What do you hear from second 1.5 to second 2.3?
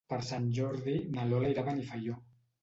irà a Benifaió.